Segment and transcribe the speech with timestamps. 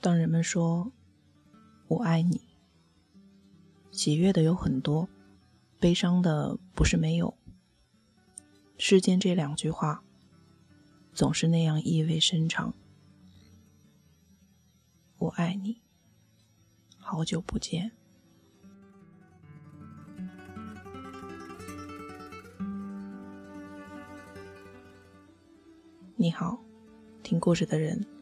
[0.00, 0.92] 当人们说
[1.88, 2.40] “我爱你”，
[3.92, 5.06] 喜悦的有很多，
[5.78, 7.34] 悲伤的不是没有。
[8.78, 10.02] 世间这两句话，
[11.12, 12.72] 总是那样意味深长。
[15.18, 15.82] 我爱你，
[16.96, 17.92] 好久不见。
[26.16, 26.58] 你好，
[27.22, 28.19] 听故事的人。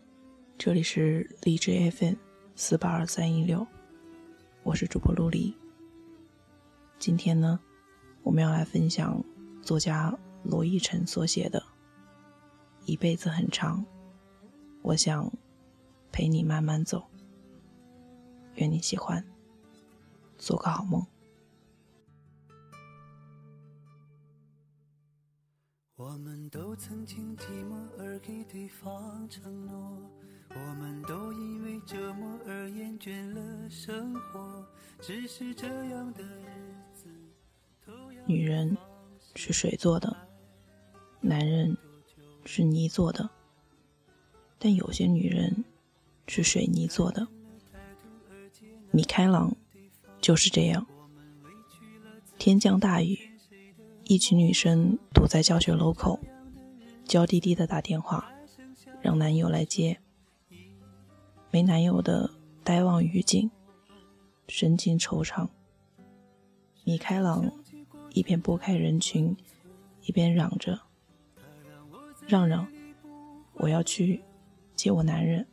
[0.59, 2.15] 这里是荔枝 FM
[2.57, 3.65] 四八二三一六，
[4.65, 5.57] 我是主播陆离。
[6.99, 7.61] 今天呢，
[8.25, 9.25] 我们要来分享
[9.63, 11.61] 作家罗逸晨所写的
[12.87, 13.79] 《一辈子很长》，
[14.83, 15.33] 我想
[16.11, 17.09] 陪你慢慢走。
[18.57, 19.25] 愿你喜欢，
[20.39, 21.07] 做个好梦。
[25.95, 29.98] 我们都曾经寂寞而给对方承诺。
[38.27, 38.77] 女人
[39.35, 40.15] 是水做的，
[41.23, 41.75] 男人
[42.45, 43.31] 是泥做的，
[44.59, 45.65] 但有些女人
[46.27, 47.27] 是水泥做的。
[48.91, 49.57] 米开朗
[50.21, 50.87] 就是这样。
[52.37, 53.19] 天降大雨，
[54.05, 56.21] 一群女生堵在教学楼口，
[57.07, 58.31] 娇滴滴的打电话，
[59.01, 59.99] 让男友来接。
[61.51, 62.31] 没男友的
[62.63, 63.51] 呆望雨景，
[64.49, 65.49] 神情惆怅。
[66.85, 67.45] 米开朗
[68.11, 69.37] 一边拨开人群，
[70.03, 70.81] 一边嚷着
[72.27, 72.67] ：“让让，
[73.55, 74.23] 我要去
[74.75, 75.47] 接我男人。”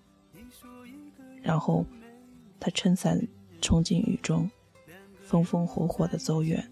[1.43, 1.85] 然后
[2.59, 3.21] 他撑伞
[3.61, 4.49] 冲进雨中，
[5.21, 6.71] 风风火火的走远。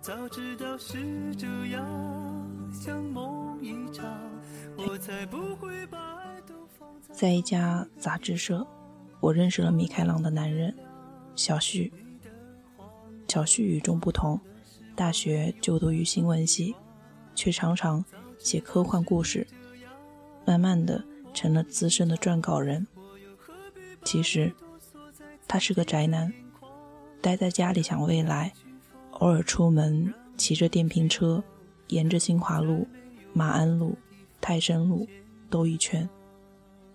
[0.00, 1.86] 早知道是这样，
[2.72, 4.06] 像梦一场。
[4.76, 6.09] 我才不会把
[7.12, 8.66] 在一家杂志社，
[9.20, 10.74] 我认识了米开朗的男人
[11.34, 11.92] 小旭。
[13.28, 14.40] 小旭与众不同，
[14.96, 16.74] 大学就读于新闻系，
[17.34, 18.04] 却常常
[18.38, 19.46] 写科幻故事，
[20.44, 22.86] 慢慢的成了资深的撰稿人。
[24.04, 24.52] 其实
[25.46, 26.32] 他是个宅男，
[27.20, 28.52] 待在家里想未来，
[29.12, 31.44] 偶尔出门骑着电瓶车，
[31.88, 32.86] 沿着新华路、
[33.32, 33.96] 马鞍路。
[34.42, 35.06] 泰山路
[35.50, 36.08] 兜一圈，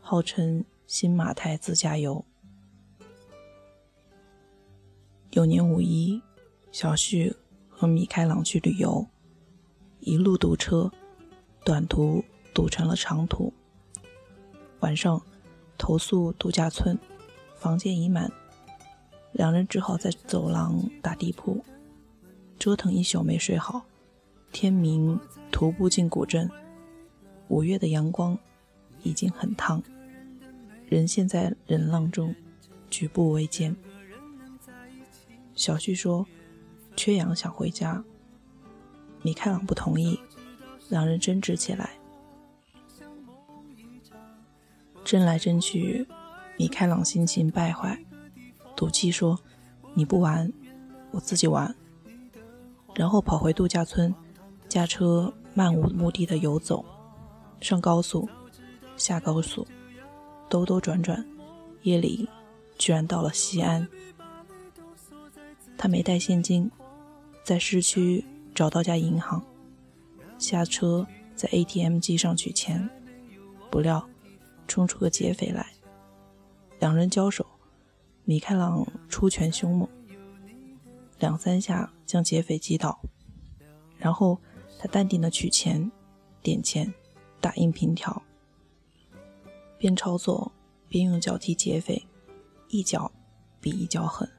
[0.07, 2.23] 号称新马泰自驾游。
[5.31, 6.21] 有年五一，
[6.71, 7.35] 小旭
[7.67, 9.07] 和米开朗去旅游，
[10.01, 10.91] 一路堵车，
[11.63, 12.23] 短途
[12.53, 13.51] 堵成了长途。
[14.81, 15.19] 晚上
[15.75, 16.95] 投宿度假村，
[17.55, 18.31] 房间已满，
[19.31, 21.65] 两人只好在走廊打地铺，
[22.59, 23.83] 折腾一宿没睡好。
[24.51, 25.19] 天明
[25.51, 26.47] 徒步进古镇。
[27.47, 28.37] 五月的阳光
[29.01, 29.81] 已经很烫，
[30.87, 32.33] 人陷在人浪中，
[32.89, 33.75] 举步维艰。
[35.55, 36.25] 小旭说
[36.95, 38.03] ：“缺氧想回家。”
[39.23, 40.19] 米开朗不同意，
[40.89, 41.91] 两人争执起来。
[45.03, 46.07] 争来争去，
[46.57, 48.03] 米开朗心情败坏，
[48.75, 49.39] 赌气说
[49.95, 50.51] ：“你不玩，
[51.11, 51.75] 我自己玩。”
[52.95, 54.13] 然后跑回度假村，
[54.67, 56.85] 驾车漫无目的的游走。
[57.61, 58.27] 上高速，
[58.97, 59.65] 下高速，
[60.55, 61.25] 兜兜转转，
[61.81, 62.29] 夜里
[62.77, 63.85] 居然到了西安。
[65.77, 66.71] 他没带现金，
[67.43, 68.23] 在市区
[68.53, 69.45] 找到家银行，
[70.37, 71.05] 下车
[71.35, 72.89] 在 ATM 机上取钱，
[73.69, 74.07] 不料
[74.65, 75.67] 冲出个劫匪来，
[76.79, 77.45] 两人交手，
[78.23, 79.89] 米开朗出拳凶猛，
[81.19, 82.97] 两三下将劫匪击倒，
[83.97, 84.39] 然后
[84.79, 85.91] 他淡定的取钱，
[86.41, 86.93] 点钱。
[87.41, 88.23] 打印凭条，
[89.77, 90.51] 边操作
[90.87, 92.07] 边用脚踢劫匪，
[92.69, 93.11] 一脚
[93.59, 94.29] 比一脚狠。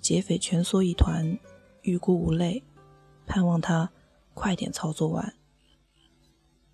[0.00, 1.38] 劫匪蜷缩一团，
[1.82, 2.62] 欲哭无泪，
[3.26, 3.90] 盼望他
[4.34, 5.34] 快点操作完。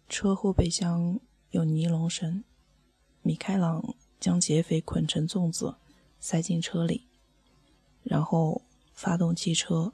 [0.08, 1.18] 车后备箱
[1.50, 2.44] 有尼龙绳，
[3.22, 5.74] 米开朗将劫匪捆成粽子，
[6.20, 7.08] 塞进车里，
[8.02, 8.62] 然后
[8.92, 9.92] 发动汽车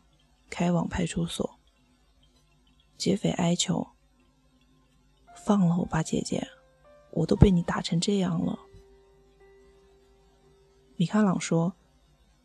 [0.51, 1.59] 开往派出所。
[2.99, 3.87] 劫匪哀求。
[5.43, 6.47] 放了我吧，姐姐，
[7.13, 8.59] 我都被你打成这样了。
[10.97, 11.75] 米开朗说：“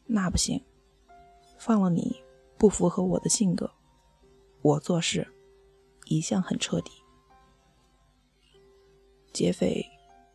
[0.08, 0.64] 那不行，
[1.58, 2.22] 放了你
[2.58, 3.70] 不符合我的性格。
[4.62, 5.28] 我做事
[6.06, 6.92] 一向很彻底。”
[9.34, 9.86] 劫匪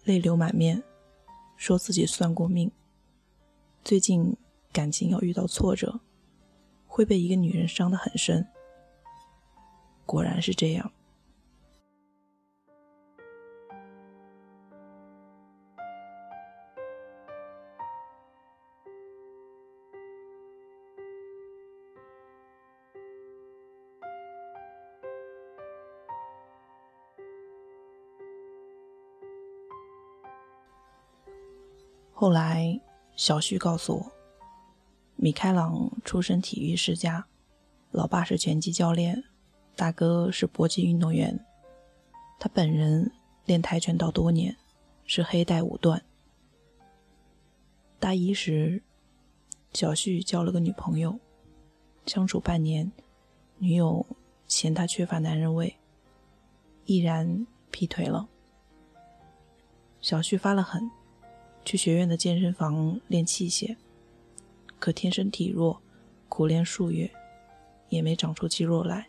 [0.05, 0.83] 泪流满面，
[1.57, 2.71] 说自己算过命，
[3.83, 4.37] 最近
[4.73, 6.01] 感情要遇到挫折，
[6.87, 8.47] 会被一个女人伤得很深。
[10.05, 10.93] 果然是这样。
[32.21, 32.79] 后来，
[33.17, 34.13] 小旭告诉我，
[35.17, 37.25] 米开朗出身体育世家，
[37.93, 39.25] 老爸是拳击教练，
[39.75, 41.43] 大哥是搏击运动员，
[42.39, 43.11] 他本人
[43.47, 44.55] 练跆拳道多年，
[45.07, 46.05] 是黑带五段。
[47.99, 48.83] 大一时，
[49.73, 51.19] 小旭交了个女朋友，
[52.05, 52.93] 相处半年，
[53.57, 54.05] 女友
[54.47, 55.75] 嫌他缺乏男人味，
[56.85, 58.29] 毅然劈腿了。
[60.03, 60.91] 小旭发了狠，
[61.65, 63.77] 去学院的健身房练器械，
[64.79, 65.81] 可天生体弱，
[66.29, 67.11] 苦练数月，
[67.89, 69.09] 也没长出肌肉来。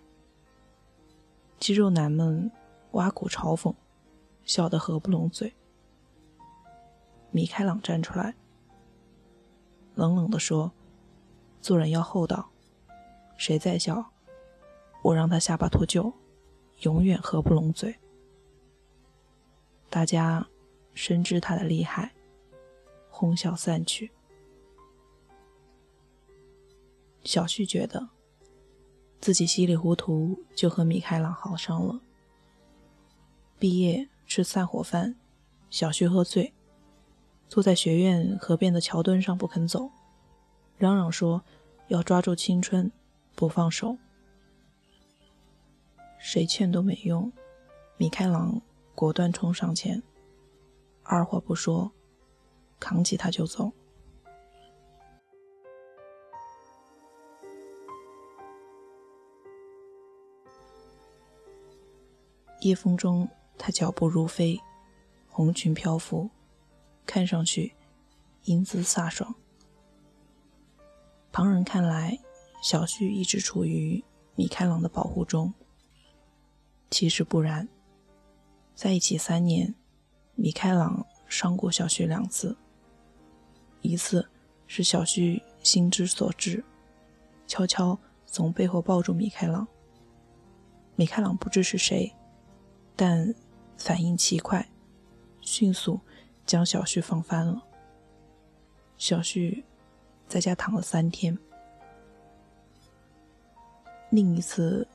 [1.59, 2.51] 肌肉男们
[2.91, 3.73] 挖苦嘲讽，
[4.43, 5.53] 笑得合不拢嘴。
[7.31, 8.35] 米开朗站出来。
[9.95, 10.71] 冷冷地说
[11.61, 12.49] ：“做人要厚道，
[13.37, 14.11] 谁再笑，
[15.03, 16.13] 我让他下巴脱臼，
[16.81, 17.95] 永远合不拢嘴。”
[19.89, 20.47] 大家
[20.93, 22.13] 深知他的厉害，
[23.21, 24.09] 哄笑散去。
[27.23, 28.09] 小旭觉得
[29.19, 32.01] 自己稀里糊涂就和米开朗好上了。
[33.59, 35.15] 毕业吃散伙饭，
[35.69, 36.51] 小旭喝醉。
[37.47, 39.91] 坐在学院河边的桥墩上不肯走，
[40.79, 41.43] 嚷嚷说
[41.89, 42.91] 要抓住青春
[43.35, 43.95] 不放手。
[46.17, 47.31] 谁劝都没用，
[47.97, 48.59] 米开朗
[48.95, 50.01] 果断冲上前，
[51.03, 51.91] 二话不说，
[52.81, 53.71] 扛起他就走。
[62.59, 64.59] 夜风中，他脚步如飞，
[65.29, 66.29] 红裙飘拂。
[67.03, 67.75] 看上去
[68.43, 69.35] 英姿飒爽，
[71.31, 72.19] 旁人看来，
[72.61, 74.01] 小旭一直处于
[74.35, 75.53] 米开朗的保护中。
[76.89, 77.67] 其实不然，
[78.75, 79.75] 在一起三年，
[80.35, 82.55] 米开朗伤过小旭两次。
[83.81, 84.27] 一次
[84.67, 86.63] 是小旭心之所至，
[87.47, 89.67] 悄悄从背后抱住米开朗。
[90.95, 92.13] 米开朗不知是谁，
[92.95, 93.33] 但
[93.77, 94.67] 反应奇快，
[95.41, 95.99] 迅速。
[96.43, 97.63] 将小旭放翻了。
[98.97, 99.63] 小旭
[100.27, 101.37] 在家躺了三天。
[104.09, 104.85] 另一次，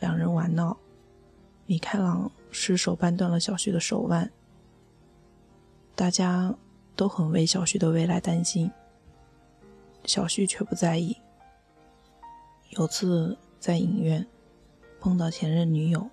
[0.00, 0.76] 两人玩闹，
[1.66, 4.28] 米开朗失手扳断了小旭的手腕。
[5.94, 6.52] 大家
[6.96, 8.70] 都很为小旭的未来担心，
[10.04, 11.16] 小旭却不在意。
[12.70, 14.26] 有次在影院
[15.00, 16.08] 碰到前任女友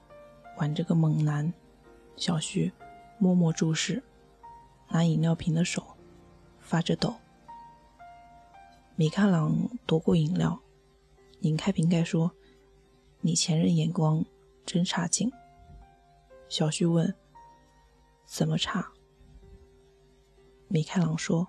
[0.57, 1.53] 挽着个猛男，
[2.15, 2.71] 小旭
[3.17, 4.03] 默默注视。
[4.89, 5.85] 拿饮料瓶的手
[6.61, 7.13] 发着抖。
[8.95, 10.57] 米开朗夺过饮料，
[11.39, 12.31] 拧开瓶盖说
[13.19, 14.23] ：“你前任眼光
[14.65, 15.29] 真差劲。”
[16.47, 17.13] 小旭问
[18.25, 18.89] ：“怎么差？”
[20.69, 21.47] 米开朗说：“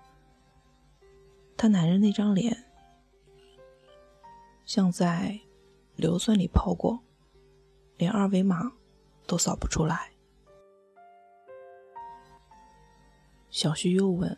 [1.57, 2.65] 他男人那张脸，
[4.65, 5.39] 像在
[5.95, 6.99] 硫酸里泡过，
[7.97, 8.71] 连二维码
[9.27, 10.11] 都扫不出来。”
[13.51, 14.37] 小旭又问：“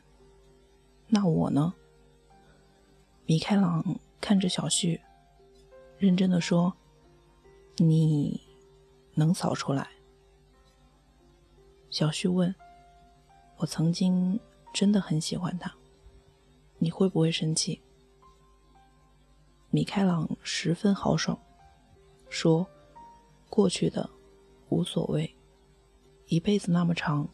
[1.08, 1.74] 那我呢？”
[3.28, 5.00] 米开朗看着小旭，
[6.00, 6.76] 认真的说
[7.78, 8.42] ：“你
[9.14, 9.88] 能扫出来？”
[11.92, 12.54] 小旭问
[13.58, 14.40] ：“我曾经
[14.74, 15.74] 真的很喜欢他，
[16.78, 17.82] 你会不会生气？”
[19.70, 21.40] 米开朗十分豪爽，
[22.30, 22.68] 说
[23.50, 24.10] ：“过去的
[24.70, 25.34] 无所谓，
[26.28, 27.28] 一辈子那么长。”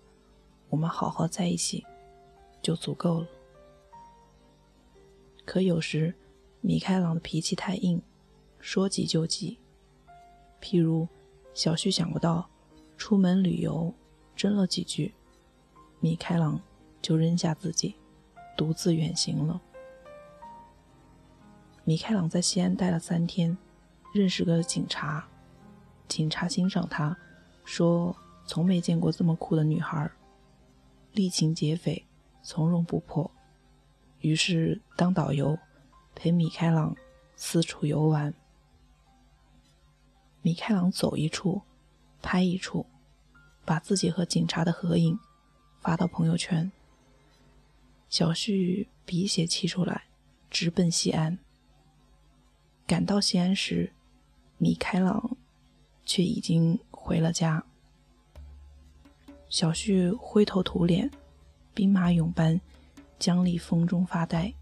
[0.69, 1.85] 我们好好在一起，
[2.61, 3.27] 就足够了。
[5.45, 6.13] 可有时，
[6.59, 8.01] 米开朗的脾气太硬，
[8.59, 9.57] 说急就急。
[10.61, 11.07] 譬如，
[11.53, 12.49] 小旭想不到
[12.97, 13.93] 出门旅游，
[14.35, 15.13] 争了几句，
[16.01, 16.59] 米开朗
[17.07, 17.95] 就扔下自己，
[18.57, 19.61] 独自远行了。
[21.85, 23.57] 米开朗在西安待了三天，
[24.13, 25.25] 认识个警察，
[26.09, 27.17] 警察欣赏他，
[27.63, 28.13] 说
[28.45, 30.11] 从没见过这么酷的女孩。
[31.13, 32.05] 力擒劫匪，
[32.43, 33.31] 从容不迫。
[34.19, 35.57] 于是当导游，
[36.13, 36.93] 陪米开朗
[37.37, 38.33] 四处游玩。
[40.41, 41.61] 米开朗走一处，
[42.21, 42.85] 拍一处，
[43.63, 45.17] 把自己和警察的合影
[45.79, 46.69] 发到朋友圈。
[48.09, 50.03] 小旭鼻血气出来，
[50.49, 51.37] 直奔西安。
[52.85, 53.91] 赶到西安时，
[54.57, 55.37] 米开朗
[56.05, 57.63] 却已经回了家。
[59.49, 61.09] 小旭灰头土脸，
[61.73, 62.59] 兵马俑般
[63.19, 64.53] 僵立风中发呆，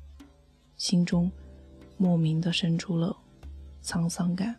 [0.77, 1.31] 心中
[1.97, 3.15] 莫名的生出了
[3.83, 4.55] 沧桑感。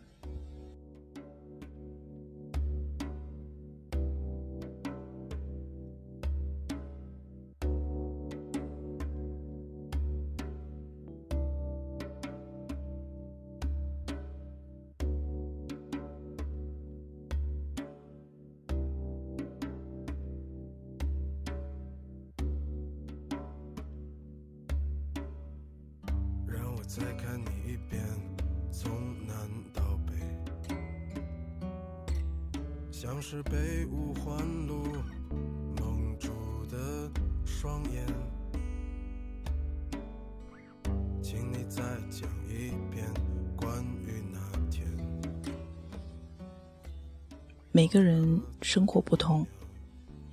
[47.71, 49.45] 每个人生活不同，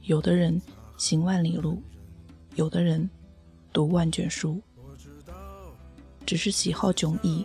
[0.04, 0.58] 有的人
[0.96, 1.82] 行万里路，
[2.54, 3.08] 有的人
[3.70, 4.58] 读万卷书。
[6.24, 7.44] 只是喜好迥异，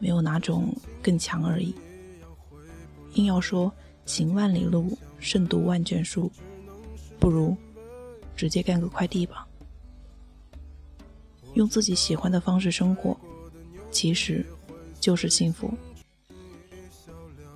[0.00, 1.72] 没有哪种更强而已。
[3.14, 3.72] 硬要说
[4.04, 6.28] 行万里路胜读万卷书，
[7.20, 7.56] 不如
[8.34, 9.46] 直接干个快递吧。
[11.54, 13.16] 用自己喜欢的方式生活，
[13.90, 14.44] 其实
[15.00, 15.72] 就是幸福。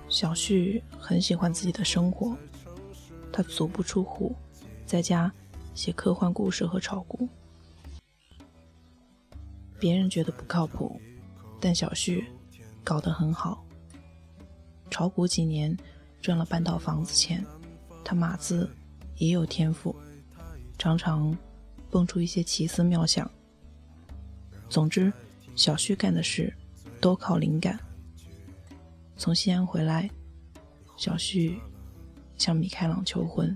[0.07, 2.37] 小旭很喜欢自己的生活，
[3.31, 4.35] 他足不出户，
[4.85, 5.31] 在家
[5.73, 7.27] 写科幻故事和炒股。
[9.79, 10.99] 别人觉得不靠谱，
[11.59, 12.25] 但小旭
[12.83, 13.63] 搞得很好。
[14.89, 15.75] 炒股几年
[16.21, 17.45] 赚了半套房子钱，
[18.03, 18.69] 他码字
[19.17, 19.93] 也有天赋，
[20.77, 21.37] 常常
[21.89, 23.29] 蹦出一些奇思妙想。
[24.69, 25.11] 总之，
[25.55, 26.53] 小旭干的事
[26.99, 27.79] 都靠灵感。
[29.17, 30.09] 从西安回来，
[30.97, 31.57] 小旭
[32.37, 33.55] 向米开朗求婚。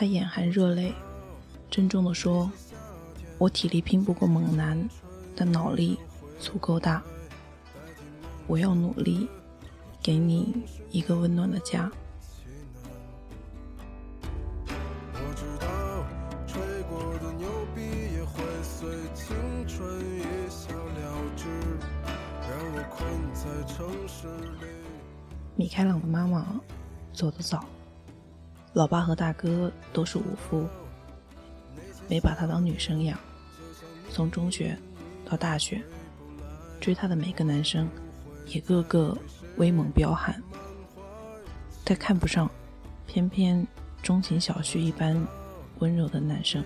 [0.00, 0.94] 他眼含热泪，
[1.68, 2.50] 郑重地说
[3.36, 4.88] ：“我体力拼不过猛男，
[5.36, 5.98] 但脑力
[6.38, 7.02] 足够大。
[8.46, 9.28] 我要努力，
[10.02, 11.92] 给你一个温暖的家。”
[25.56, 26.58] 米开朗的妈妈
[27.12, 27.66] 走得早。
[28.72, 30.64] 老爸和大哥都是武夫，
[32.08, 33.18] 没把他当女生养。
[34.10, 34.78] 从中学
[35.24, 35.82] 到大学，
[36.80, 37.88] 追他的每个男生
[38.46, 39.16] 也个个
[39.56, 40.40] 威猛彪悍。
[41.84, 42.48] 他看不上，
[43.08, 43.66] 偏偏
[44.04, 45.20] 钟情小旭一般
[45.80, 46.64] 温柔的男生。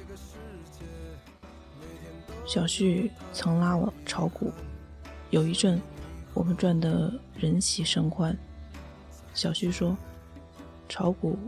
[2.45, 4.53] 小旭曾拉我炒股，
[5.31, 5.81] 有一阵
[6.35, 8.37] 我们赚得人喜神欢。
[9.33, 9.97] 小旭说
[10.87, 11.39] ：“炒股。”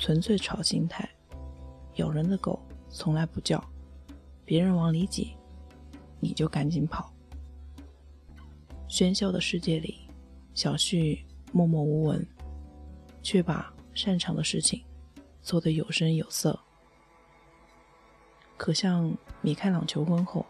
[0.00, 1.06] 纯粹炒心态，
[1.96, 3.62] 咬人的狗从来不叫，
[4.46, 5.36] 别人往里挤，
[6.20, 7.12] 你就赶紧跑。
[8.88, 9.98] 喧嚣的世界里，
[10.54, 12.26] 小旭默默无闻，
[13.22, 14.82] 却把擅长的事情
[15.42, 16.58] 做得有声有色。
[18.56, 20.46] 可向米开朗求婚后，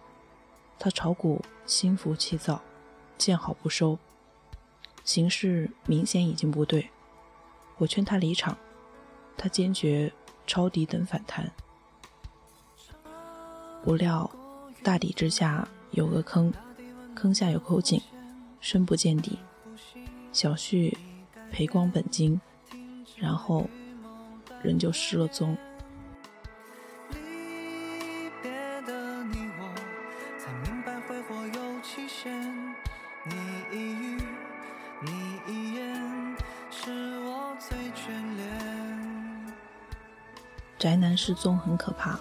[0.79, 2.63] 他炒股心浮气躁，
[3.19, 3.99] 见好不收，
[5.05, 6.89] 形势明显已经不对，
[7.79, 8.57] 我劝他离场。
[9.43, 10.13] 他坚决
[10.47, 11.51] 抄底等反弹，
[13.83, 14.31] 不料
[14.83, 16.53] 大底之下有个坑，
[17.15, 17.99] 坑下有口井，
[18.61, 19.39] 深不见底。
[20.31, 20.95] 小旭
[21.51, 22.39] 赔光本金，
[23.17, 23.67] 然后
[24.63, 25.57] 人就失了踪。
[41.23, 42.19] 失踪很可怕，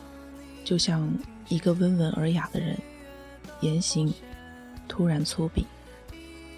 [0.65, 1.09] 就像
[1.47, 2.77] 一个温文尔雅的人，
[3.61, 4.13] 言行
[4.89, 5.63] 突然粗鄙，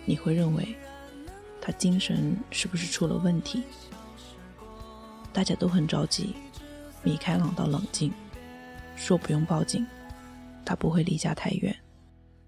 [0.05, 0.75] 你会认为
[1.61, 3.61] 他精神是不是出了问题？
[5.31, 6.35] 大家都很着急，
[7.03, 8.11] 米开朗倒冷静，
[8.95, 9.85] 说不用报警，
[10.65, 11.77] 他不会离家太远。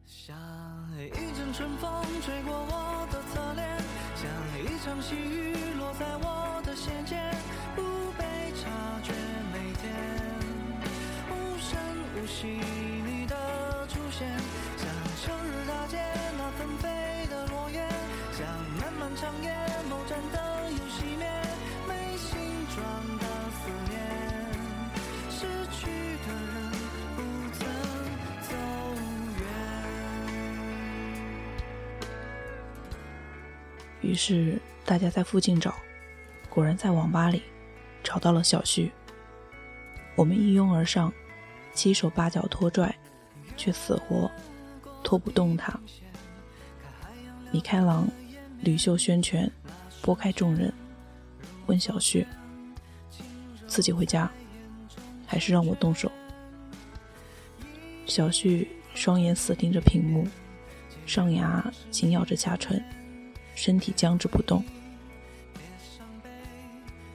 [0.07, 0.35] 像
[0.97, 3.77] 一阵春风吹过我的侧脸，
[4.15, 4.25] 像
[4.59, 5.42] 一场细雨
[34.03, 35.73] 于是大家在附近找，
[36.49, 37.41] 果然在网吧里
[38.03, 38.91] 找到了小旭。
[40.15, 41.11] 我们一拥而上，
[41.73, 42.93] 七手八脚拖拽，
[43.55, 44.29] 却死活
[45.03, 45.73] 拖不动他。
[47.51, 48.07] 米开朗
[48.61, 49.49] 吕袖宣权，
[50.01, 50.71] 拨开众人，
[51.67, 52.27] 问小旭
[53.65, 54.29] ：“自己回家，
[55.25, 56.11] 还是让我动手？”
[58.05, 60.27] 小旭双眼死盯着屏幕，
[61.05, 62.83] 上牙紧咬着下唇，
[63.65, 64.61] 身体僵直不动。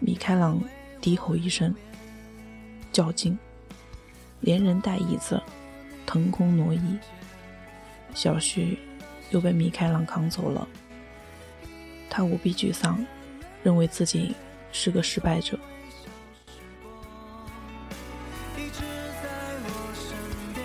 [0.00, 0.59] 米开朗
[0.99, 1.75] 低吼一声
[2.90, 3.38] ：“较劲！”
[4.40, 5.43] 连人带椅子
[6.07, 6.99] 腾空挪移，
[8.14, 8.78] 小旭
[9.28, 10.67] 又被米开朗扛走了。
[12.09, 13.05] 他无比沮丧，
[13.62, 14.35] 认为自己
[14.73, 15.59] 是个失败者
[18.57, 19.28] 一直在
[19.64, 20.17] 我身
[20.55, 20.64] 边。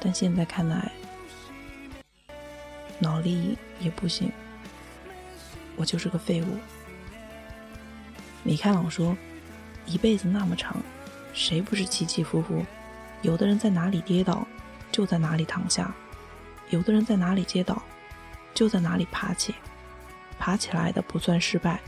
[0.00, 0.90] 但现在看来，
[2.98, 4.32] 脑力也不行。
[5.76, 6.56] 我就是个废物。”
[8.44, 9.16] 米开朗说
[9.86, 10.76] ：“一辈子那么长，
[11.32, 12.64] 谁不是起起伏伏？
[13.22, 14.46] 有的人在哪里跌倒，
[14.90, 15.92] 就在哪里躺下；
[16.70, 17.82] 有的人在哪里跌倒。”
[18.54, 19.54] 就在哪里爬起，
[20.36, 21.80] 爬起来的不算失败，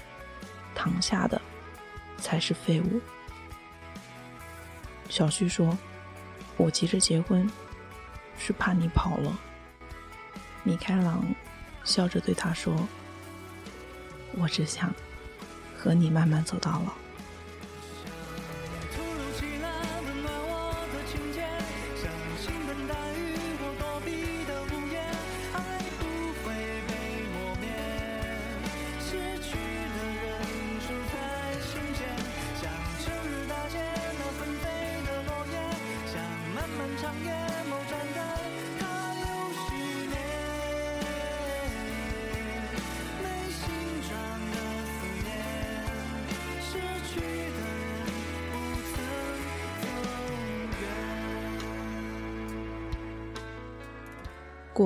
[0.73, 1.41] 躺下的
[2.17, 3.01] 才是废物。
[5.09, 5.77] 小旭说
[6.57, 7.51] ：“我急着结婚，
[8.41, 9.39] 是怕你跑了。”
[10.65, 11.25] 米开朗
[11.85, 12.75] 笑着对他说
[14.37, 14.93] ：“我只想
[15.79, 16.93] 和你慢慢走到老。”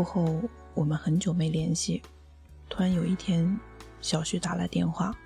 [0.04, 0.42] 后，
[0.74, 2.02] 我们很久没联系。
[2.68, 3.58] 突然有一天，
[4.00, 5.16] 小旭打来电话，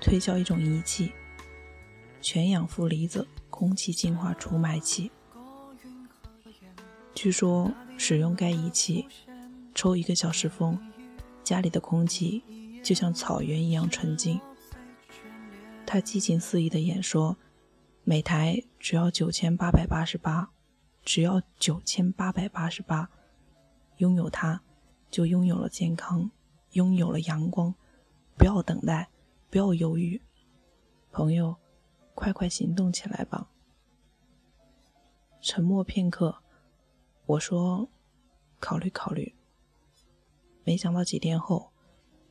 [0.00, 1.12] 推销一种仪器——
[2.20, 5.10] 全氧负离子空气净化除霾器。
[7.14, 9.06] 据说使用该仪器，
[9.74, 10.78] 抽一个小时风，
[11.44, 12.42] 家里的空气
[12.82, 14.40] 就像草原一样纯净。
[15.84, 17.36] 他激情四溢的演说
[18.04, 20.50] ：“每台只要九千八百八十八，
[21.04, 23.10] 只要九千八百八十八。”
[24.00, 24.62] 拥有它，
[25.10, 26.30] 就拥有了健康，
[26.72, 27.74] 拥有了阳光。
[28.38, 29.10] 不要等待，
[29.50, 30.22] 不要犹豫，
[31.12, 31.54] 朋友，
[32.14, 33.50] 快快行动起来吧！
[35.42, 36.42] 沉默片刻，
[37.26, 37.90] 我说
[38.58, 39.34] ：“考虑考虑。”
[40.64, 41.70] 没想到几天后，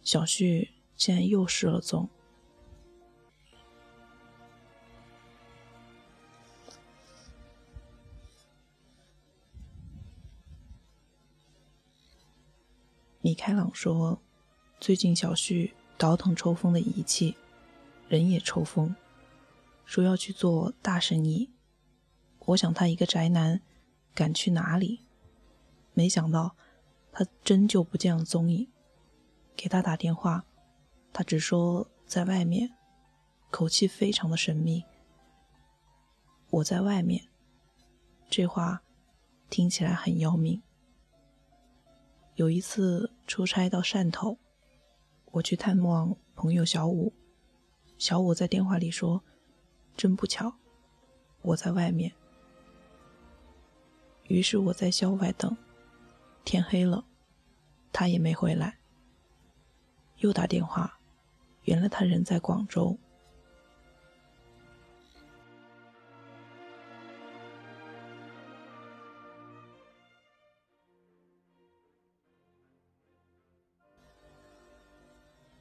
[0.01, 2.09] 小旭竟然又失了踪。
[13.29, 14.19] 米开朗说
[14.81, 17.37] ：“最近小旭倒腾抽风的仪器，
[18.07, 18.95] 人也抽风，
[19.85, 21.51] 说要去做大生意。
[22.39, 23.61] 我想他一个宅男，
[24.15, 25.01] 敢去哪里？
[25.93, 26.55] 没想到
[27.11, 28.67] 他真就不见了踪影。
[29.55, 30.43] 给他打电话，
[31.13, 32.71] 他只说在外面，
[33.51, 34.83] 口气非常的神秘。
[36.49, 37.29] 我在外面，
[38.27, 38.81] 这话
[39.51, 40.63] 听起来很要命。”
[42.39, 44.37] 有一次出差到汕头，
[45.25, 47.11] 我去探望朋友小五。
[47.97, 49.21] 小五在电话里说
[49.97, 50.53] ：“真不巧，
[51.41, 52.13] 我在外面。”
[54.29, 55.57] 于是我在校外等，
[56.45, 57.03] 天黑了，
[57.91, 58.77] 他也没回来。
[60.19, 60.97] 又打电话，
[61.63, 62.97] 原来他人在广州。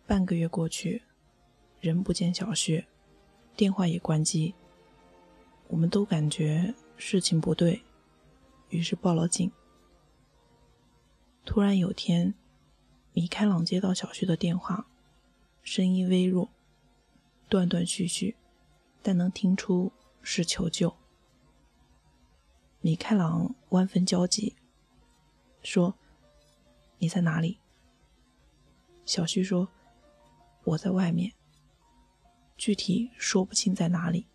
[0.08, 1.02] 半个月过去，
[1.82, 2.86] 人不见小旭，
[3.54, 4.54] 电话也关机。
[5.66, 7.82] 我们都感觉事情不对，
[8.70, 9.52] 于是报了警。
[11.44, 12.32] 突然有天，
[13.12, 14.86] 米开朗接到小旭的电话，
[15.62, 16.48] 声音微弱，
[17.50, 18.34] 断断续续，
[19.02, 19.92] 但能听出
[20.22, 20.96] 是求救。
[22.80, 24.56] 米开朗万分焦急，
[25.62, 25.94] 说
[26.96, 27.58] ：“你在哪里？”
[29.04, 29.68] 小旭说
[30.68, 31.32] ：“我在外面，
[32.56, 34.26] 具体说不清在哪里。”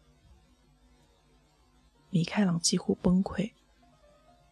[2.10, 3.54] 米开朗几乎崩溃。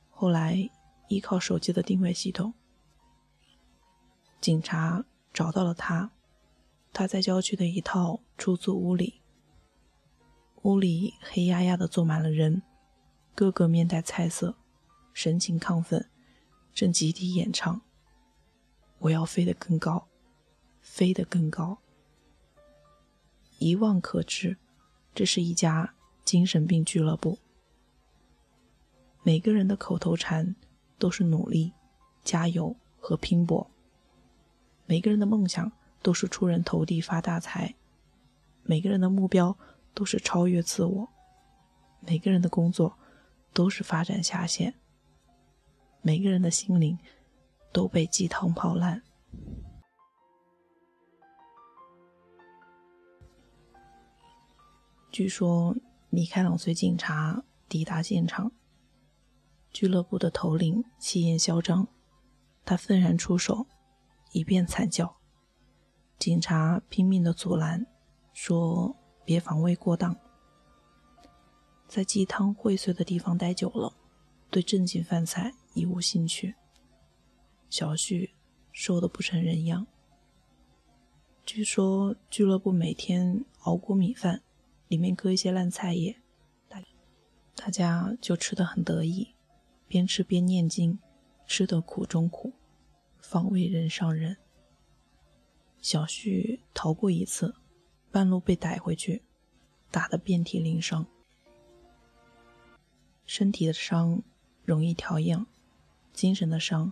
[0.09, 0.69] 后来
[1.09, 2.53] 依靠手机的定位系统，
[4.39, 6.11] 警察找到了他。
[6.93, 9.21] 他在郊区的一套出租屋里，
[10.63, 12.61] 屋里黑压压的坐满了人，
[13.33, 14.57] 个个面带菜色，
[15.13, 16.09] 神情亢奋，
[16.73, 17.81] 正集体演唱
[18.99, 20.09] ：“我要飞得更高，
[20.81, 21.77] 飞得更高。”
[23.59, 24.57] 一望可知，
[25.15, 25.93] 这是一家
[26.25, 27.39] 精神病俱乐部。
[29.23, 30.55] 每个人的口头禅
[30.97, 31.73] 都是努力、
[32.23, 33.69] 加油和拼搏。
[34.85, 35.71] 每个人的梦想。
[36.03, 37.75] 都是出人头地发大财，
[38.63, 39.55] 每个人的目标
[39.93, 41.07] 都是超越自我，
[41.99, 42.97] 每个人的工作
[43.53, 44.73] 都是发展下线，
[46.01, 46.97] 每个人的心灵
[47.71, 49.03] 都被鸡汤泡烂。
[55.11, 55.75] 据说
[56.09, 58.49] 米开朗随警察抵达现场，
[59.69, 61.85] 俱乐部的头领气焰嚣张，
[62.63, 63.67] 他愤然出手，
[64.31, 65.17] 一遍惨叫。
[66.17, 67.85] 警察拼命的阻拦，
[68.31, 68.95] 说
[69.25, 70.15] ：“别防卫过当，
[71.89, 73.93] 在鸡汤荟萃的地方待久了，
[74.49, 76.55] 对正经饭菜已无兴趣。”
[77.69, 78.33] 小旭
[78.71, 79.85] 瘦的不成人样。
[81.45, 84.41] 据说俱乐部每天熬锅米饭，
[84.91, 86.17] 里面搁一些烂菜叶，
[86.67, 86.83] 大
[87.55, 89.29] 大家就吃得很得意，
[89.87, 90.99] 边吃边念经，
[91.47, 92.51] 吃得苦中苦，
[93.21, 94.35] 方为人上人。
[95.79, 97.55] 小旭逃过一次，
[98.11, 99.21] 半路被逮回去，
[99.89, 101.07] 打得遍体鳞伤。
[103.25, 104.21] 身体的伤
[104.65, 105.47] 容易调养，
[106.11, 106.91] 精神的伤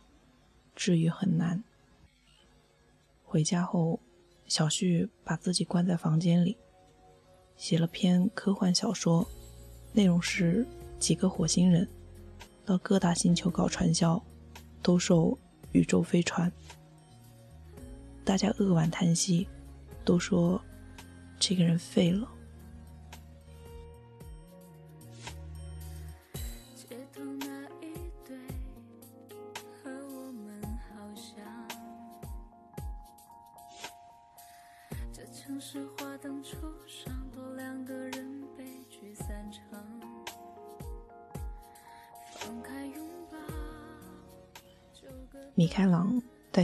[0.73, 1.65] 治愈很难。
[3.25, 3.99] 回家后，
[4.47, 6.57] 小旭把自己关在房间里，
[7.59, 9.27] 写了篇科幻小说，
[9.91, 10.65] 内容是
[10.97, 11.85] 几个火星人
[12.65, 14.19] 到各大星球搞传销，
[14.81, 15.37] 兜售
[15.73, 16.49] 宇宙飞船。
[18.23, 19.45] 大家扼腕叹息，
[20.05, 20.59] 都说
[21.37, 22.25] 这个人废了。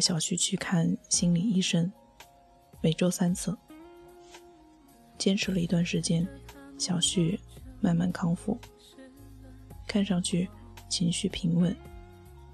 [0.06, 1.92] 小旭去看心理医生，
[2.80, 3.58] 每周三次。
[5.18, 6.28] 坚持了一段时间，
[6.78, 7.40] 小旭
[7.82, 8.56] 慢慢康复，
[9.88, 10.48] 看上去
[10.88, 11.76] 情绪平稳，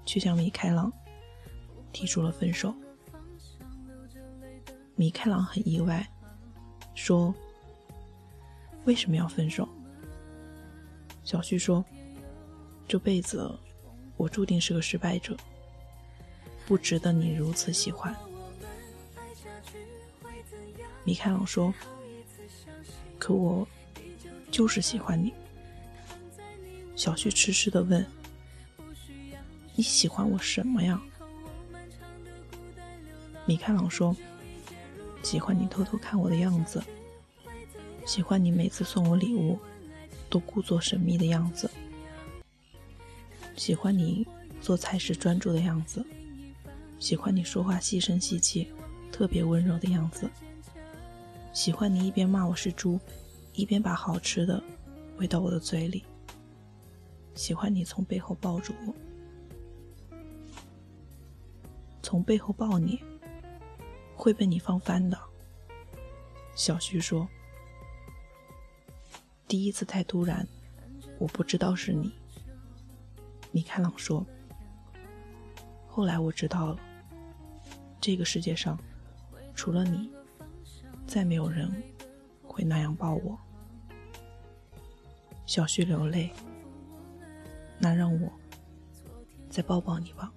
[0.06, 0.90] 却向米开朗
[1.92, 2.74] 提出了分手。
[4.96, 6.10] 米开朗很意外，
[6.94, 7.34] 说
[8.86, 9.68] ：“为什么要分手？”
[11.22, 11.84] 小旭说
[12.88, 13.54] ：“这辈子
[14.16, 15.36] 我注定是个失败者。”
[16.66, 18.14] 不值得你如此喜欢，
[21.04, 21.72] 米开朗说。
[23.18, 23.64] 可我
[24.50, 25.32] 就是喜欢你。
[26.96, 28.04] 小旭痴痴的问
[29.76, 31.00] ：“你喜欢我什么呀？”
[33.46, 34.16] 米开朗说
[35.22, 36.82] ：“喜欢你偷偷看我的样子，
[38.04, 39.56] 喜欢你每次送我礼物
[40.28, 41.70] 都故作神秘的样子，
[43.56, 44.26] 喜欢你
[44.60, 46.04] 做菜时专注的样子。”
[47.02, 48.72] 喜欢你说话细声细气、
[49.10, 50.30] 特别温柔的样子。
[51.52, 52.96] 喜欢你一边骂我是猪，
[53.54, 54.62] 一边把好吃的
[55.16, 56.04] 喂到我的嘴里。
[57.34, 58.94] 喜欢你从背后抱住我，
[62.04, 63.02] 从背后抱你
[64.14, 65.18] 会被你放翻的。
[66.54, 67.28] 小徐说
[69.48, 70.46] ：“第一次太突然，
[71.18, 72.12] 我不知道是你。”
[73.50, 74.24] 米开朗说
[75.88, 76.78] ：“后来我知道了。”
[78.02, 78.76] 这个世界上，
[79.54, 80.10] 除了你，
[81.06, 81.72] 再没有人
[82.42, 83.38] 会那样抱我。
[85.46, 86.32] 小旭流泪，
[87.78, 88.28] 那让我
[89.48, 90.32] 再抱抱你吧。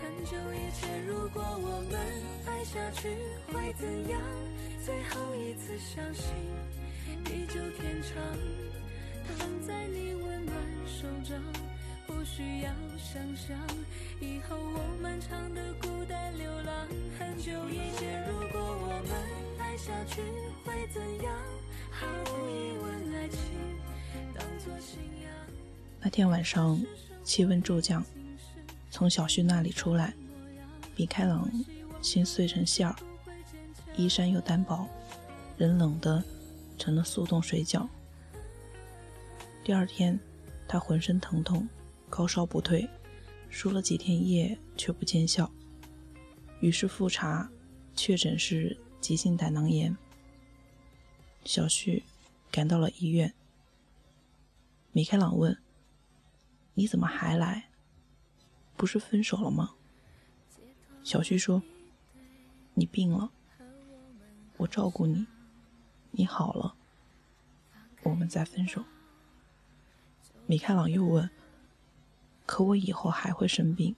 [0.00, 2.00] 很久以前，如果我们
[2.46, 3.08] 爱下去
[3.52, 4.22] 会怎样？
[4.86, 6.32] 最后一次相信，
[7.24, 8.22] 地久天长，
[9.36, 11.69] 躺在你温暖手掌。
[12.20, 13.56] 不需要想象，
[14.20, 16.86] 以后我漫长的孤单流浪，
[17.18, 20.20] 很久以前，如果我们爱下去
[20.62, 21.34] 会怎样？
[21.90, 23.40] 毫无疑问，爱情
[24.34, 25.32] 当作信仰。
[25.98, 26.78] 那天晚上
[27.24, 28.04] 气温骤降，
[28.90, 30.12] 从小旭那里出来，
[30.96, 31.50] 米开朗
[32.02, 32.94] 心碎成馅儿，
[33.96, 34.86] 衣衫又单薄，
[35.56, 36.22] 人冷的
[36.76, 37.88] 成了速冻水饺。
[39.64, 40.20] 第二天，
[40.68, 41.66] 他浑身疼痛，
[42.10, 42.86] 高烧不退，
[43.48, 45.50] 输了几天液却不见效，
[46.60, 47.48] 于是复查，
[47.94, 49.96] 确诊是急性胆囊炎。
[51.44, 52.02] 小旭
[52.50, 53.32] 赶到了医院，
[54.92, 55.56] 米开朗问
[56.74, 57.70] ：“你怎么还来？
[58.76, 59.74] 不是分手了吗？”
[61.02, 61.62] 小旭说
[62.74, 63.30] ：“你病了，
[64.58, 65.26] 我照顾你，
[66.10, 66.74] 你好了，
[68.02, 68.84] 我们再分手。”
[70.46, 71.30] 米开朗又问
[72.50, 73.94] ：“可我以后还会生病，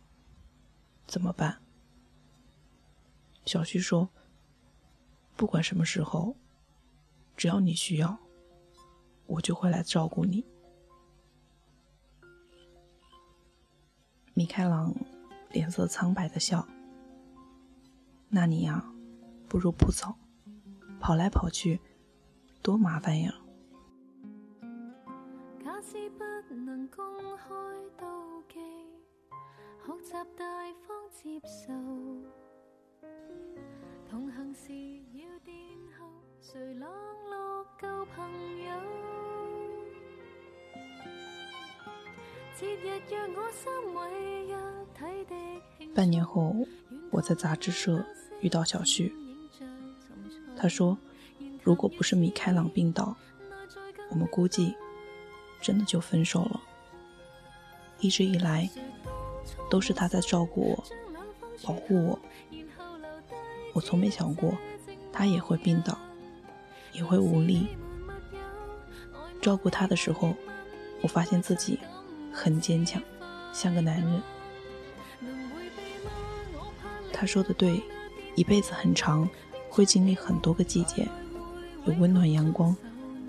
[1.07, 1.63] 怎么办？”
[3.47, 4.11] 小旭说
[5.37, 6.37] ：“不管什么时候，
[7.35, 8.19] 只要你需要，
[9.27, 10.45] 我就会来照顾你。”
[14.35, 14.95] 米开朗
[15.51, 16.69] 脸色苍白的笑
[18.29, 18.85] ：“那你呀，
[19.49, 20.15] 不如不走，
[21.01, 21.81] 跑来跑去，
[22.61, 23.35] 多麻烦呀。”
[26.55, 27.05] 能公
[27.37, 27.55] 开
[27.99, 28.61] 妒忌，
[29.87, 30.45] 学习大
[30.87, 31.73] 方接受。
[34.11, 34.73] 同行时
[35.15, 35.57] 要殿
[35.99, 36.07] 后，
[36.41, 36.89] 谁冷
[37.31, 38.31] 落旧朋
[38.65, 38.71] 友？
[42.55, 44.53] 节日若我心唯一
[44.95, 45.35] 体的
[45.95, 46.55] 半年后，
[47.11, 48.05] 我在杂志社
[48.43, 49.13] 遇到小旭，
[50.57, 50.99] 他说
[51.65, 53.17] ：“如果不是米开朗病倒，
[54.11, 54.77] 我们估计……”
[55.63, 56.61] 真的就分手了。
[58.01, 58.69] 一直以来，
[59.71, 60.85] 都是他在照顾我、
[61.63, 62.19] 保护我。
[63.73, 64.53] 我从没想过，
[65.13, 65.97] 他也会病倒，
[66.93, 67.69] 也会无力。
[69.41, 70.35] 照顾他的时候，
[71.01, 71.79] 我发现自己
[72.33, 73.01] 很坚强，
[73.53, 74.23] 像个男人。
[77.13, 77.81] 他说的对，
[78.35, 79.29] 一辈子很长，
[79.71, 81.09] 会经历很多个季节，
[81.87, 82.77] 有温暖阳光，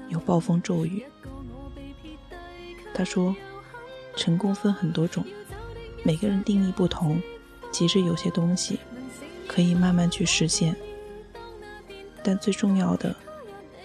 [0.10, 1.06] 有暴风骤雨。
[2.94, 3.36] 他说
[4.16, 5.26] ：“成功分很多种，
[6.04, 7.22] 每个人定义不同。
[7.72, 8.80] 其实有些东西
[9.48, 10.76] 可以慢慢去实现，
[12.24, 13.16] 但最重要的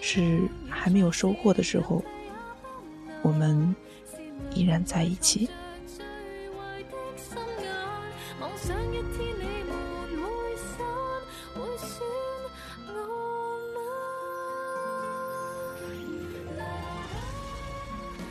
[0.01, 2.05] 是还没有收获的时候，
[3.23, 3.75] 我们
[4.55, 5.49] 依然在一起。”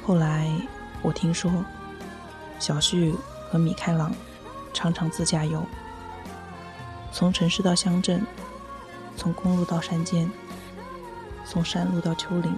[0.08, 0.50] 后来
[1.02, 1.52] 我听说，
[2.60, 3.14] 小旭
[3.50, 4.16] 和米开朗
[4.74, 5.62] 常常自驾游，
[7.12, 8.26] 从城市到乡镇，
[9.18, 10.32] 从公路到山间，
[11.44, 12.56] 从山路到丘陵，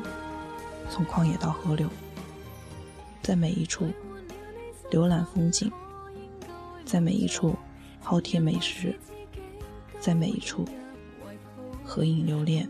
[0.91, 1.89] 从旷野到河流，
[3.23, 3.89] 在每一处
[4.91, 5.71] 浏览风景，
[6.85, 7.55] 在每一处
[8.05, 8.95] 饕餮美食，
[9.99, 10.65] 在每一处
[11.83, 12.69] 合影留恋。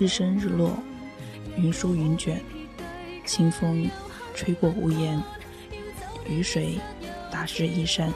[0.00, 0.78] 日升日落，
[1.58, 2.40] 云舒云卷，
[3.26, 3.86] 清风
[4.34, 5.22] 吹过屋檐，
[6.26, 6.80] 雨水
[7.30, 8.10] 打湿衣衫，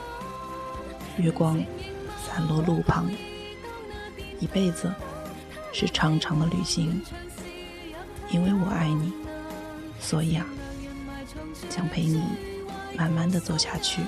[1.17, 1.63] 月光
[2.25, 3.07] 散落路旁。
[4.39, 4.91] 一辈子
[5.71, 6.99] 是长长的旅行，
[8.31, 9.13] 因为我爱你，
[9.99, 10.43] 所以啊，
[11.69, 12.19] 想陪你
[12.97, 14.01] 慢慢的走下去。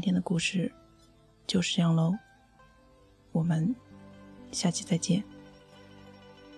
[0.00, 0.72] 今天的故事
[1.46, 2.14] 就是这样喽，
[3.32, 3.76] 我们
[4.50, 5.22] 下期再见。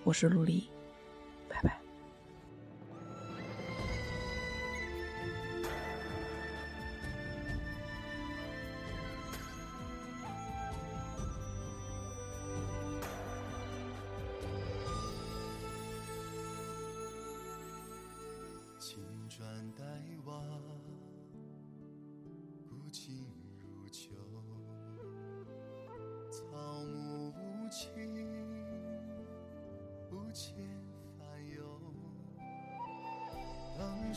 [0.04, 0.70] 我是陆离，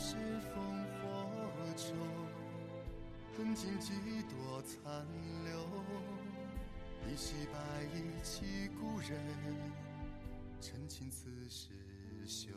[0.08, 0.54] 是烽
[1.02, 1.02] 火
[1.74, 1.84] 中，
[3.36, 3.92] 痕尽几
[4.30, 5.04] 多残
[5.44, 5.50] 留。
[7.10, 7.58] 一袭白
[7.92, 9.10] 衣起故人，
[10.60, 11.70] 真情此时
[12.24, 12.52] 休。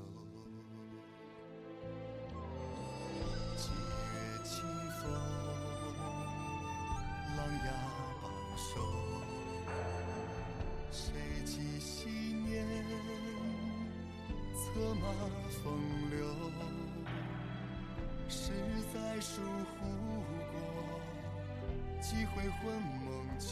[3.57, 4.63] 几月清
[5.01, 5.11] 风，
[7.35, 7.65] 琅琊
[8.21, 8.23] 榜
[8.55, 8.69] 首。
[10.91, 11.01] 谁
[11.43, 12.63] 记昔年，
[14.53, 15.01] 策马
[15.63, 15.65] 风
[16.11, 16.19] 流。
[19.21, 19.41] 是在疏
[19.75, 19.85] 忽
[20.51, 20.55] 过，
[22.01, 23.47] 几回魂梦旧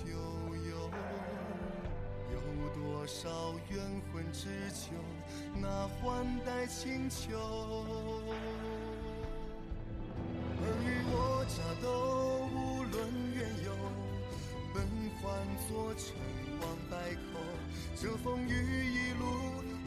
[0.69, 0.89] 游。
[2.31, 2.35] 有
[2.73, 3.29] 多少
[3.69, 3.79] 冤
[4.11, 4.93] 魂只求
[5.55, 7.37] 那换代清秋？
[10.59, 11.85] 尔虞我诈都
[12.53, 12.95] 无论
[13.33, 13.67] 缘由，
[14.73, 14.75] 本
[15.21, 15.25] 换
[15.67, 16.15] 作尘
[16.59, 17.39] 寰百口。
[17.95, 18.51] 这风雨
[18.85, 19.23] 一路，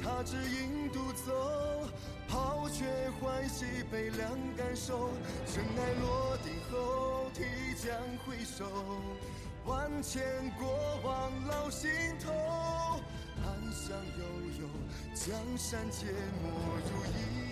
[0.02, 1.88] 他只影独走，
[2.30, 2.84] 抛却
[3.20, 5.10] 欢喜悲凉感受。
[5.52, 7.42] 尘埃落定后，提
[7.74, 7.92] 将
[8.24, 8.64] 回首，
[9.66, 10.22] 万千
[10.56, 10.68] 过
[11.02, 11.90] 往烙心
[12.22, 12.30] 头。
[13.42, 14.22] 暗香悠
[14.60, 14.68] 悠，
[15.14, 16.48] 江山皆没
[16.86, 17.49] 入一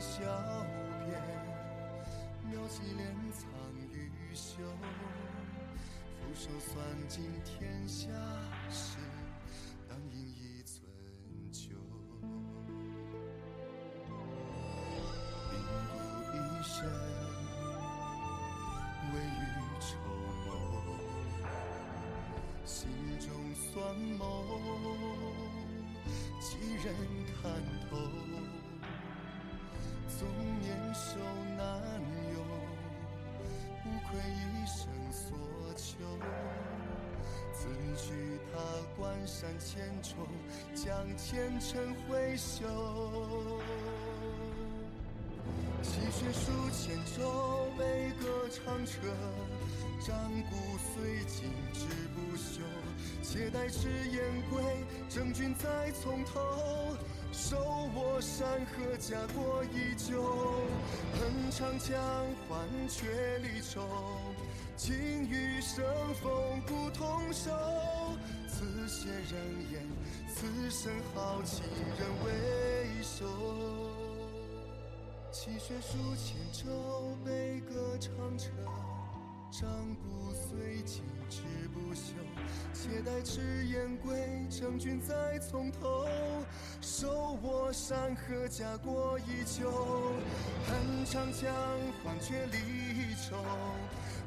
[0.00, 0.22] 笑
[1.04, 1.20] 边，
[2.44, 3.48] 妙计连藏
[3.92, 4.62] 于袖。
[6.20, 8.06] 俯首算尽天下
[8.70, 8.98] 事，
[39.28, 40.26] 山千重，
[40.74, 42.64] 将前尘挥袖。
[45.82, 48.96] 泣血数千轴，悲歌长彻，
[50.00, 50.16] 战
[50.50, 52.62] 鼓虽尽志不休。
[53.22, 54.62] 且待赤焰归，
[55.10, 56.40] 征军再从头。
[57.30, 57.58] 手
[57.94, 60.24] 握山河，家国依旧。
[61.12, 62.00] 恨长江，
[62.48, 64.17] 换却离愁。
[64.78, 64.96] 情
[65.28, 66.30] 与生风
[66.64, 67.50] 骨同寿。
[68.46, 69.84] 此血人言，
[70.32, 71.64] 此生豪情
[71.98, 73.26] 人未收。
[75.32, 78.50] 泣血书千轴，悲歌长彻。
[79.50, 81.42] 战骨虽尽志
[81.72, 82.12] 不休，
[82.72, 86.06] 且待赤焰归，征军再从头。
[86.80, 89.72] 手握山河，家国依旧。
[90.66, 91.52] 恨长江，
[92.04, 93.42] 换却离愁。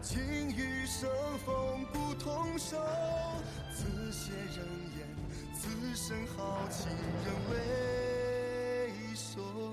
[0.01, 1.09] 情与生
[1.45, 2.75] 风不同手。
[3.73, 4.65] 此谢人
[4.97, 5.07] 言，
[5.53, 6.87] 此生豪情
[7.23, 7.55] 仍为
[9.15, 9.70] 首。